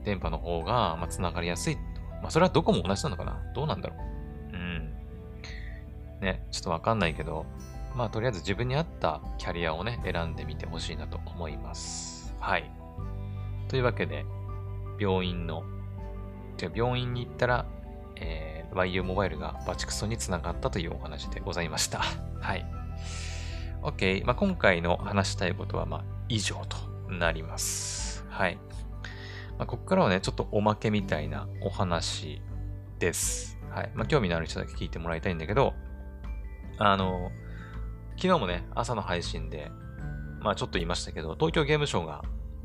[0.03, 1.75] 電波の方が、まあ、繋がりやすい。
[2.21, 3.41] まあ、それはどこも同じなのかな？
[3.55, 3.95] どうなんだろ
[4.51, 4.55] う？
[4.55, 4.93] うん。
[6.21, 7.45] ね、ちょっとわかんないけど、
[7.95, 12.35] まあ、とりあえず自分に合ったキャリアをね、選んでみてほしいなと思います。
[12.39, 12.69] はい。
[13.67, 14.25] というわけで、
[14.99, 15.63] 病院の、
[16.57, 17.65] じゃ病院に行ったら、
[18.17, 22.01] えー、YU モバイルがバチクソにつながったというお話でございました。
[22.39, 22.65] はい。
[23.81, 24.25] OK。
[24.25, 26.77] まあ、今回の話したいことは、まあ、以上と
[27.11, 28.25] なります。
[28.29, 28.57] はい。
[29.57, 32.41] まあ、ここからはね、ちょっとおまけみたいなお話
[32.99, 33.57] です。
[33.71, 33.91] はい。
[33.93, 35.73] まあ、興味のある人だけ聞いてもらいたいんだけど、
[36.77, 37.31] あの、
[38.15, 39.71] 昨日もね、朝の配信で、
[40.41, 42.21] まあちょっと言いましたけど、東京ゲームショウが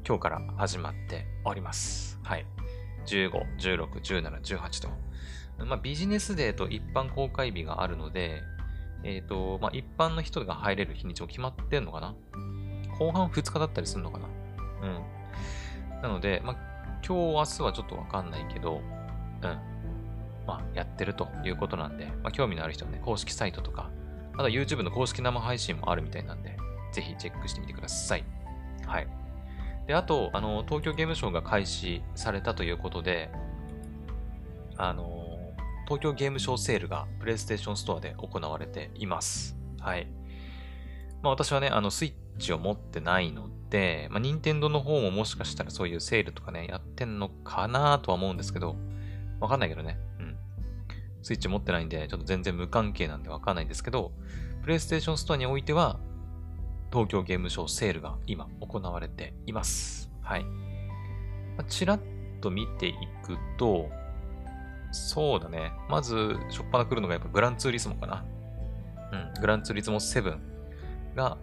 [0.06, 2.18] 今日から始まっております。
[2.22, 2.46] はい。
[3.06, 4.88] 15、16、17、18と。
[5.58, 8.42] まあビジネスデーと一般公開日があるので、
[9.02, 12.14] えっ、ー、と、まあ一般の人が入れる日にちも決まってんのかな？
[12.98, 14.28] 後半2日だったりするのかな？
[14.82, 16.02] うん。
[16.02, 16.56] なので、まあ
[17.06, 18.80] 今日、明日はちょっとわかんないけど、
[19.42, 19.74] うん。
[20.46, 23.90] まあ、やってるということなんで、まあ、興味のある人はね、公式サイトとか、
[24.34, 26.56] あと YouTube の公式生配信もあるみたいなんで、
[26.92, 28.24] ぜひチェックしてみてください。
[28.86, 29.08] はい。
[29.86, 33.30] で、あと、あの、東京ゲームショウが開始されたということで、
[34.76, 35.13] あの、
[35.84, 39.56] 東京ゲームショウセールが PlayStation Store で行われています。
[39.80, 40.06] はい。
[41.22, 48.76] まあ私はね、あの、スイッチを持ってないので、まあ、任天堂の方ももしかしたらそういうセールとかね、やってんのかなとは思うんですけど、
[49.40, 49.98] わかんないけどね。
[50.20, 50.36] うん。
[51.22, 54.12] スイッチ持ってないんで、ちょっと全然無関係なんでわかんないんですけど、
[54.62, 55.98] プレイステーションストアにおいては、
[56.92, 60.10] 東京ゲームショウセールが今行われています。
[60.22, 60.44] はい。
[60.44, 60.50] ま
[61.58, 62.00] あ、ちらっ
[62.40, 62.94] と見てい
[63.24, 63.88] くと、
[64.94, 65.72] そうだね。
[65.88, 68.24] まず、しょっぱな来るのがやっぱグランツーリスモかな。
[69.12, 69.40] うん。
[69.40, 70.38] グランツーリスモ7
[71.14, 71.36] が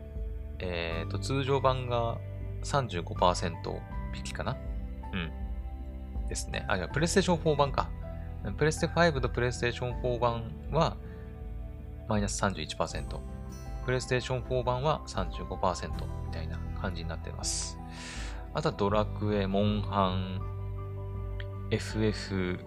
[0.62, 2.18] えっ、ー、と、通常版が
[2.64, 3.80] 35%
[4.16, 4.56] 引きかな
[5.14, 6.28] うん。
[6.28, 6.66] ですね。
[6.68, 7.90] あ、じゃプレイステーション4版か。
[8.58, 10.98] プレステ5とプレイステーション4版は
[12.08, 13.20] マイナス31%。
[13.86, 15.90] プレイステーション4版は35%
[16.26, 17.78] みたいな感じになってます。
[18.54, 20.42] あとはドラクエ、モンハン、
[21.72, 22.60] FF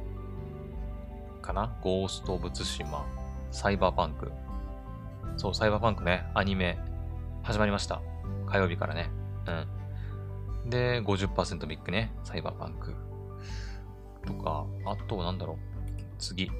[1.44, 1.76] かな？
[1.83, 3.04] ゴースト・オブ・ツシマ、
[3.50, 4.33] サイバーパンク。
[5.37, 6.78] そう、サイバーパンクね、アニメ
[7.42, 8.00] 始まりました。
[8.46, 9.11] 火曜日からね。
[10.64, 10.70] うん。
[10.70, 12.14] で、50%引きね。
[12.24, 12.94] サイバーパンク。
[14.26, 15.57] とか、あと、なんだろう。
[16.18, 16.50] 次。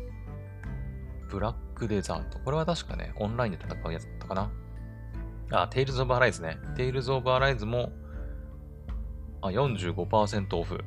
[1.31, 2.39] ブラックデザート。
[2.41, 4.51] これは確かね、オンラインで戦うやつだったかな。
[5.51, 6.59] あ、テイルズ・オブ・アライズね。
[6.77, 7.93] テイルズ・オブ・アライズも、
[9.41, 10.85] あ、45%オフ。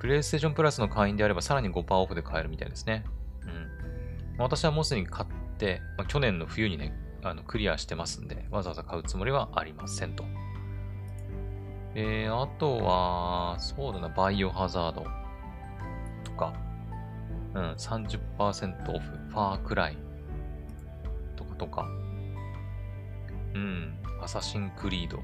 [0.00, 3.04] プレイステーションプラスの会員であればさらに5%オフで買えるみたいですね。
[3.42, 3.46] う
[4.34, 4.38] ん。
[4.38, 10.24] 私はもうすでに買って、まあ、去年の冬にね、あのクリアしてますんで、わざわざ買うつもりはありませんと。
[11.94, 15.04] えー、あとは、そうだな、バイオハザード
[16.24, 16.54] とか、
[17.54, 19.98] うん、30%オフ、ファークライ
[21.36, 21.86] とかとか、
[23.54, 25.18] うん、アサシンクリード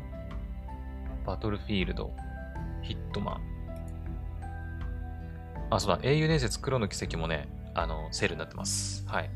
[1.25, 2.12] バトルフィールド、
[2.83, 3.46] ヒットマン。
[5.70, 9.07] あ、そうだ、英雄伝説黒の奇跡もね、あの、セールになってます。
[9.07, 9.31] はい。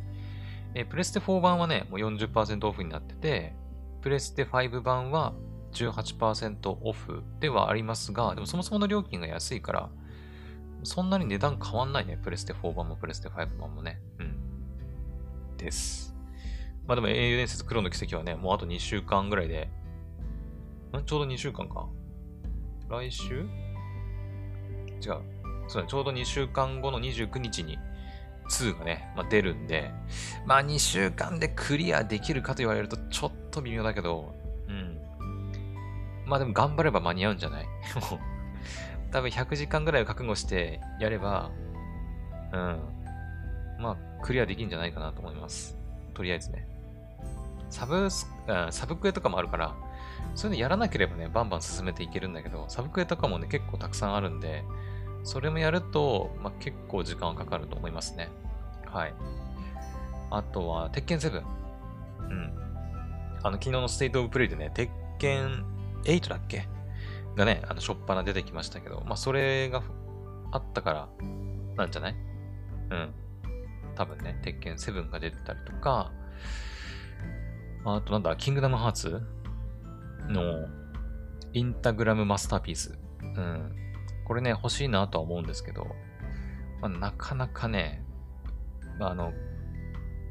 [0.74, 3.54] えプレステ4版はね、もう40%オフになってて、
[4.02, 5.34] プレステ5版は
[5.72, 9.90] 18%オフではありますが、でもそもそもの料金が安いから、
[10.84, 12.18] そんなに値段変わんないね。
[12.22, 14.00] プレステ4版もプレステ5版もね。
[14.18, 15.56] うん。
[15.56, 16.14] です。
[16.86, 19.68] まあでも英雄伝説黒の奇跡はね、もうあと2週間ぐらいで、
[20.96, 21.04] ん？
[21.04, 21.88] ちょうど2週間か。
[22.88, 23.46] 来週？
[25.04, 25.39] 違う。
[25.70, 27.78] そう、ちょうど2週間後の29日に
[28.50, 29.92] 2がね、まあ、出るんで、
[30.44, 34.35] まあ2週間でクリアできるかと言われるとちょっと微妙だけど、
[34.68, 34.98] うん。
[36.26, 37.66] まあでも頑張れば間に合うんじゃない？
[39.12, 41.50] 多分100時間ぐらいを覚悟してやれば、
[42.52, 42.78] うん。
[43.78, 45.76] まあクリアできるんじゃないかなと思います。
[46.14, 46.66] とりあえずね。
[47.70, 49.76] サブス、うん、サブクエとかもあるから、
[50.35, 54.64] そういうのやらなければね、バンバン進めていけるんだけど、サブクエとかもね、結構たくさんあるんで、
[55.22, 58.28] それもやると、まあ、結構時間かかると思いますね。
[58.87, 59.14] はい。
[60.30, 61.42] あとは、鉄拳7。
[62.20, 62.52] うん。
[63.42, 65.64] あの、昨日のステイトオブプレイでね、鉄拳
[66.04, 66.66] 8だっけ？
[67.37, 69.83] がね、あの、しょっぱな出てきましたけど、まあ、それが
[70.52, 71.09] あったから、
[71.76, 72.14] なんじゃない？
[72.90, 73.14] うん。
[73.94, 76.12] 多分ね、鉄拳7が出てたりとか、
[77.85, 79.22] あとなんだ、キングダムハーツ
[80.28, 80.66] の
[81.52, 82.98] インタグラムマスターピース。
[83.22, 83.76] うん。
[84.30, 85.88] これね、欲しいなとは思うんですけど、
[86.80, 88.00] まあ、なかなかね、
[88.96, 89.32] まあ、あの、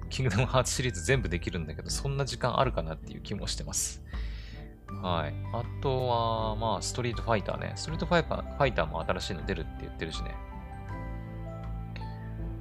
[0.10, 4.02] キングダムハーツシリーズ全部できるんだけど、そんな時間あるかなっていう気もしてます。
[5.04, 5.34] はい。
[5.52, 7.74] あとは、まあ、ストリートファイターね。
[7.76, 10.34] ストリートファイファイターも新しいの出るって言ってるしね。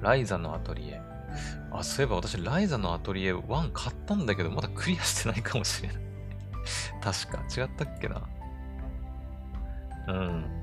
[0.01, 1.01] ライザのアトリエ。
[1.71, 5.97] あ、そういえば私、ライザのアトリエ1買ったんだけど、まだクリアしてないかもしれない
[6.99, 7.41] 確か。
[7.57, 8.27] 違ったっけな。
[10.09, 10.59] うん。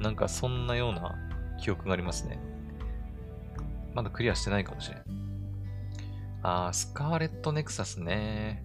[0.00, 1.14] なんかそんなような
[1.60, 2.38] 記憶がありますね。
[3.94, 5.02] まだクリアしてないかもしれん。
[6.42, 8.64] あー、スカーレットネクサスね。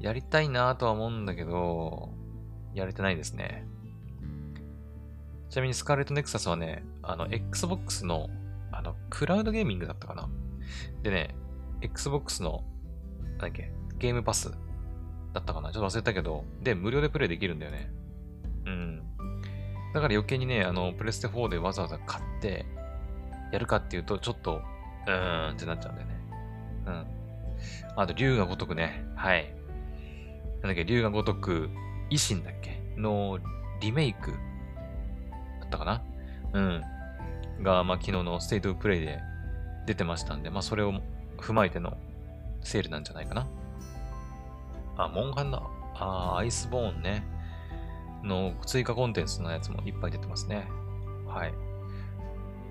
[0.00, 2.10] やりたいなとは思うんだけど、
[2.74, 3.66] やれてないですね。
[5.50, 8.28] ちなみにスカーレットネクサスはね、あの、Xbox の、
[8.72, 10.28] あの、クラウドゲーミングだったかな。
[11.02, 11.34] でね、
[11.82, 12.64] Xbox の、
[13.22, 14.50] なんだっけ、ゲームパス
[15.32, 17.90] だったかなちょっと忘れたけど、で、無料でプレイできるんだよね。
[18.66, 19.02] うん。
[19.92, 22.64] だから余計にね、あの、プレステ4でわざわざ買って、
[23.52, 24.62] やるかっていうと、ちょっと、
[25.06, 26.14] うーんってなっちゃうんだよね。
[26.86, 27.06] うん。
[27.96, 29.04] あと、竜が如くね。
[29.16, 29.52] はい。
[30.54, 31.70] なんだっけ、竜が如く、
[32.10, 32.80] 維新だっけ？
[32.96, 33.38] の
[33.80, 34.36] リメイクだ
[35.66, 36.02] ったかな？
[36.52, 36.82] うん。
[37.62, 39.20] が、まあ、昨日のステイトプレイで
[39.86, 40.92] 出てましたんで、まあ、それを
[41.38, 41.96] 踏まえての
[42.62, 43.46] セールなんじゃないかな？
[44.96, 45.62] あ、モンハンだ。
[45.94, 47.24] あー、アイスボーンね。
[48.22, 50.68] の追加コンテンツのやつもいっぱい出てますね。
[51.26, 51.54] はい。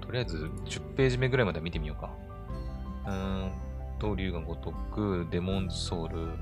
[0.01, 2.11] とりあえず10ページ目ぐらいまで見てみようか。
[3.05, 3.51] うーん
[3.99, 6.33] と、竜が如く、デモンズソウル、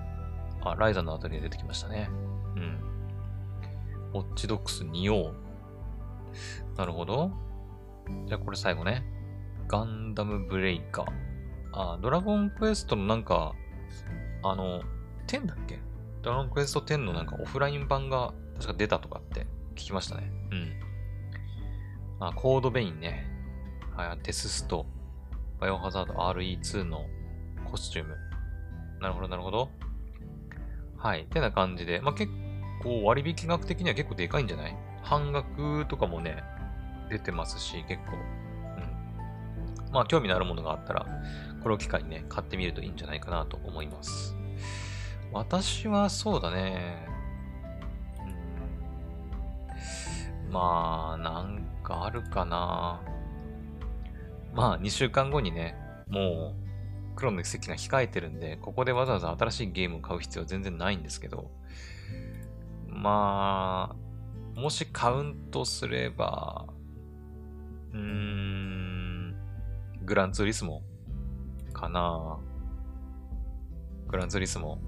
[0.61, 2.09] あ、ライザのあたりで出てきましたね。
[2.55, 2.79] うん。
[4.13, 5.33] ウォッチドックス2王。
[6.77, 7.31] なるほど。
[8.27, 9.03] じゃあこれ最後ね。
[9.67, 11.05] ガンダムブレイカー。
[11.73, 13.53] あ、ドラゴンクエストのなんか、
[14.43, 14.81] あの、
[15.27, 15.79] 10だっけ？
[16.21, 20.31] ドラゴンクエスト10のなんかオフライン版が確か出たとかって聞きましたね。
[20.51, 20.73] うん。
[22.19, 23.25] あ、コードベインね。
[23.95, 24.85] はい、テススト、
[25.59, 27.05] バイオハザード RE2 の
[27.65, 28.15] コスチューム。
[28.99, 29.69] なるほど、なるほど。
[30.97, 31.25] はい。
[31.25, 32.31] てな感じで、まあ、結
[32.81, 34.75] 構割引額的には結構でかいんじゃない？
[35.03, 36.43] 半額とかもね、
[37.09, 38.17] 出てますし、結構。
[38.17, 39.93] うん。
[39.93, 41.05] まあ、興味のあるものがあったら、
[41.61, 44.35] これを機会にね、買ってみるといいんじゃないかなと思います。
[45.31, 47.07] 私はそうだね。
[50.49, 53.01] まあ、なんかあるかな。
[54.53, 55.75] まあ、2週間後にね、
[56.07, 56.67] もう、
[57.15, 61.51] 黒の奇跡が控えてるんで、ここでわざわざ新しいゲームを買う必要は全然ないんですけど、
[62.87, 63.95] ま
[64.55, 66.67] あ、もしカウントすれば、
[67.93, 69.35] うーん、
[70.03, 70.81] グランツーリスモ
[71.73, 72.39] かな。
[74.07, 74.79] グランツーリスモ。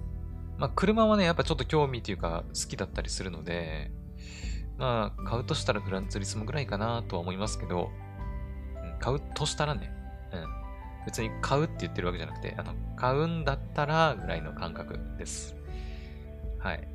[0.57, 3.91] まあ、車はね、やっぱちょっと興味っていうか好きだったりするので、
[4.80, 7.91] まあ、買うとしたらグランツーリスモぐらいかなとは思いますけど、
[8.82, 9.91] うん、買うとしたらね、
[10.32, 10.45] うん。
[11.05, 15.55] 別に買うって言ってるわけじゃなくて、あの、買うんだったらぐらいの感覚です。
[16.59, 16.88] はい。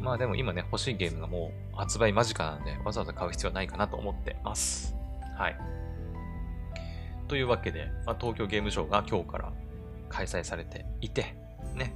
[0.00, 4.94] まあでも今ね、欲しいゲームがもう発売間近なんで、わざわざ買う必要はないかなと思ってます。
[5.36, 5.56] はい。
[7.28, 9.52] というわけで、まあ、東京ゲームショウが今日から
[10.08, 11.34] 開催されていて、
[11.74, 11.94] ね、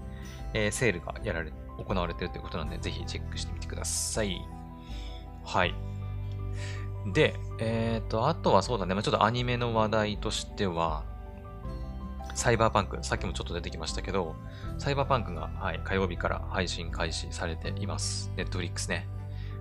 [0.53, 4.39] えー、セールがやられ行われてるということなんで、ぜひチェックしてみてください。
[5.45, 5.75] はい。
[7.13, 11.05] で、えっ、ー、と、あとはそうだね、まあ、ちょっとアニメの話題としては、
[12.35, 14.35] サイバーパンク、さっきもちょっと出てきましたけど、
[14.79, 18.33] サイバーパンクが、はい、火曜日から配信開始されています。
[18.37, 19.07] ネットフリックスね。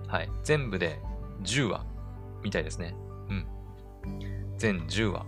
[0.08, 0.30] はい。
[0.42, 1.00] 全部で
[1.42, 1.84] 10話
[2.42, 2.96] みたいですね。
[3.28, 3.46] うん。
[4.58, 5.26] 全10話。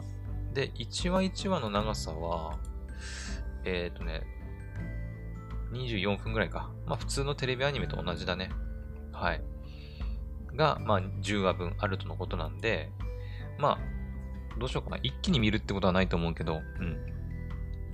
[0.55, 2.59] で、1話1話の長さは、
[3.65, 4.23] えっ、ー、とね、
[5.73, 6.71] 24分ぐらいか。
[6.87, 8.51] まあ普通のテレビアニメと同じだね。
[9.13, 9.43] はい。
[10.57, 12.91] が、まあ10話分あるとのことなんで、
[13.59, 14.99] まあ、どうしようかな。
[15.03, 16.97] 一気に見るってことはないと思うけど、うん。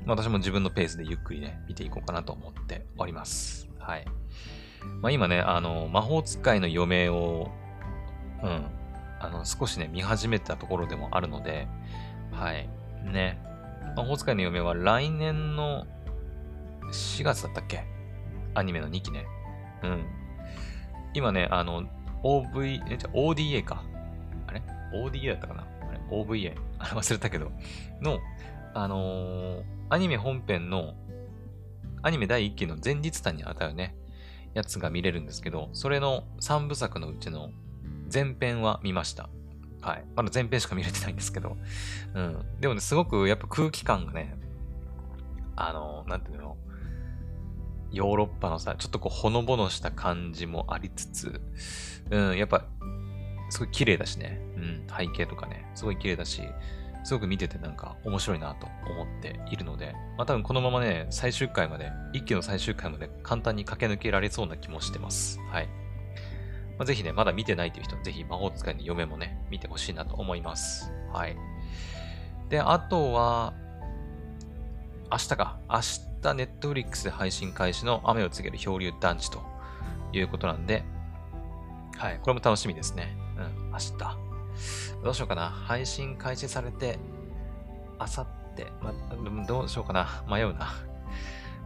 [0.07, 3.69] 私も自分のペースでゆっくりね、見ていこうかなと思っております。
[3.79, 4.05] はい。
[5.01, 7.51] まあ今ね、あの、魔法使いの余命を、
[8.43, 8.67] うん、
[9.21, 11.69] あの、少しね、見始めたところでもあるので、
[12.33, 12.69] はい。
[13.05, 13.41] ね。
[13.97, 15.87] 魔法使いの余命は来年の
[16.93, 17.85] 4月だったっけ？
[18.55, 19.27] アニメの2期ね。
[19.83, 20.05] うん。
[21.15, 21.85] 今ね、あの、
[22.23, 23.83] OV、え、じゃ ODA か。
[24.47, 24.62] あれ
[24.95, 25.66] ?ODA だったかな？
[25.89, 26.55] あれ ?OVA。
[26.79, 27.51] あれ忘れたけど。
[28.01, 28.18] の、
[28.75, 30.95] あのー、アニメ本編の、
[32.03, 33.95] アニメ第1期の前日談にあたるね、
[34.55, 37.51] やつが見れるんですけど、それの3部作のうちの
[38.12, 39.29] 前編は見ました。
[39.81, 40.05] はい。
[40.14, 41.57] まだ前編しか見れてないんですけど。
[42.14, 42.45] うん。
[42.61, 44.37] でもね、すごくやっぱ空気感がね、
[45.57, 46.51] あの、なんていうの、
[47.93, 51.40] ヨーロッパのさ、ちょっとこう、ほのぼのした感じもありつつ、
[52.11, 52.64] うん、やっぱ、
[53.51, 54.40] すごい綺麗だしね。
[54.57, 56.43] うん、背景とかね、すごい綺麗だし、
[57.05, 65.40] すごく見ててなんか面白いなと思っているので、まあ多分このままね、最終回まで、一期の最終回まで簡単に駆け抜けられそうな気もしてます。
[65.51, 65.66] はい。
[66.78, 70.93] まあ、ぜひね、まだ見てないという人は、ぜひ魔法使いの嫁もね、見てほしいなと思います。
[71.12, 71.36] はい。
[72.49, 73.53] で、あとは、
[75.11, 75.59] 明日か。
[75.68, 75.80] 明
[76.23, 79.43] 日、ネットフリックスで配信開始の雨を告げる漂流団地と
[80.12, 80.85] いうことなんで、
[81.97, 82.18] はい。
[82.23, 83.16] これも楽しみですね。
[83.37, 83.93] うん、明日。
[85.05, 85.51] どうしようかな。
[85.51, 86.99] 配信開始されて、
[87.99, 88.93] あさって、ま、
[89.47, 90.25] どうしようかな。
[90.29, 90.73] 迷うな。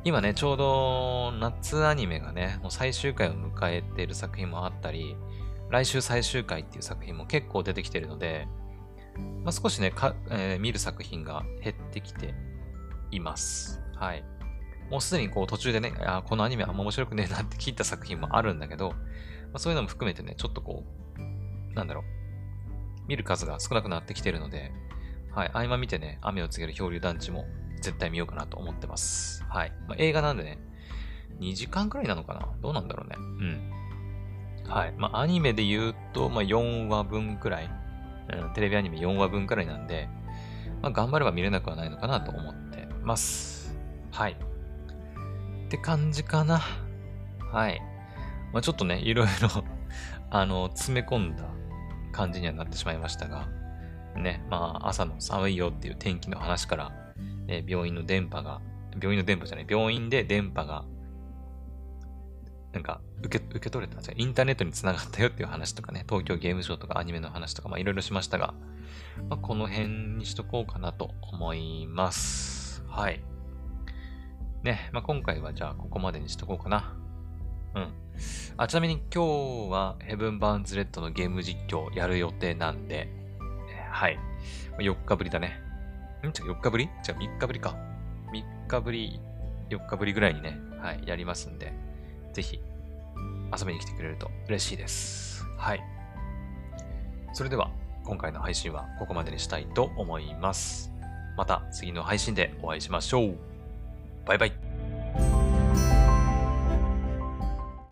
[0.05, 5.17] 今ね、ちょうど夏アニメがね、もう最終回を迎えている作品もあったり、
[5.69, 8.47] 来週最終回っていう作品も結構出てきてるので、
[9.43, 9.93] まあ、少しね、
[10.31, 12.35] えー、見る作品が減ってきて
[13.11, 13.81] います。
[13.97, 14.25] はい。
[14.91, 18.97] もうすでにこう途中でね、あこのアニメあんま面白くねえなって聞いた作品もあるんだけど、ま
[19.55, 20.85] あ、そういうのも含めてね、ちょっとこ
[21.17, 22.05] う、なんだろう、
[23.09, 24.73] 見る数が少なくなってきてるので、
[25.33, 27.47] はい、合間見てね、雨を告げる漂流団地も
[27.83, 29.45] 絶対見ようかなと思ってます。
[29.49, 29.73] はい。
[29.87, 30.59] まあ、映画なんでね、
[31.41, 32.49] 2時間くらいなのかな？
[32.63, 33.17] どうなんだろうね。
[33.19, 34.71] うん。
[34.71, 34.95] はい。
[34.97, 37.71] まあ、アニメで言うと、まあ、4話分くらい、
[38.33, 40.09] うん、テレビアニメ4話分くらいなんで、
[40.81, 43.77] まあ、頑張れば見れなくはないのかなと思ってます。
[44.11, 44.37] はい。
[45.67, 46.63] って感じかな。
[47.53, 47.81] はい。
[48.53, 49.65] まあ、ちょっとね、いろいろ
[50.31, 51.45] あの、詰め込んだ
[52.13, 53.49] 感じにはなってしまいましたが、
[54.17, 56.93] ね、まあ、朝の寒いよっていう天気の話から、
[57.49, 58.61] え病院の電波が、
[59.01, 60.85] 病院の電波じゃない、病院で電波が、
[62.73, 68.55] なんか、受け、受け取れたじゃインターネットに繋がったよっていう話とかね、東京ゲームショウとかアニメの話とか、まあいろいろしましたが、
[69.29, 72.85] まあ、この辺にしとこうかなと思います。
[72.87, 73.21] はい。
[74.67, 76.95] ね、まあ今回はじゃあここまでにしとこうかな。
[77.75, 77.93] うん。
[78.57, 83.09] あ、ちなみに今日はヘブン・バーンズ・レッドのゲーム実況やる予定なんで、
[83.91, 84.19] はい。
[84.79, 85.61] 4日ぶりだね。
[86.27, 86.33] ん？
[86.33, 86.91] じゃ、4日ぶり？
[87.03, 87.77] じゃあ3日ぶりか。
[88.33, 89.21] 3日ぶり、
[89.71, 91.73] 4日ぶりぐらいにね、はい、やりますんで、
[92.33, 92.61] ぜひ
[93.57, 95.47] 遊びに来てくれると嬉しいです。
[95.57, 95.81] はい。
[97.33, 97.71] それでは、
[98.05, 100.93] 今回の配信はここまでにしたいと思います。
[101.37, 103.37] また次の配信でお会いしましょう。
[104.27, 104.76] バイバイ。